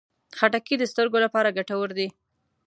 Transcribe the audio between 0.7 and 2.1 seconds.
د سترګو لپاره ګټور دی.